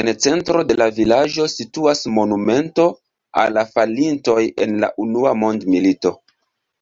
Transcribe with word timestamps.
En 0.00 0.08
centro 0.24 0.58
de 0.66 0.74
la 0.82 0.86
vilaĝo 0.98 1.46
situas 1.54 2.02
monumento 2.18 2.84
al 3.42 3.50
la 3.56 3.64
falintoj 3.72 4.36
en 4.66 4.78
la 4.86 4.92
unua 5.06 5.34
mondmilito. 5.42 6.14